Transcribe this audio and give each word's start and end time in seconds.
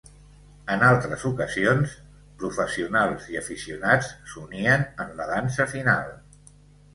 En 0.75 0.85
altres 0.85 1.25
ocasions, 1.29 1.93
professionals 2.43 3.27
i 3.35 3.37
aficionats 3.43 4.09
s'unien 4.33 4.87
en 5.05 5.13
la 5.21 5.29
dansa 5.35 5.69
final. 5.77 6.11